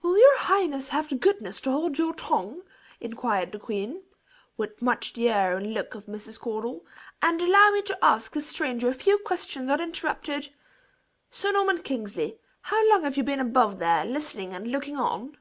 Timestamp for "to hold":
1.62-1.98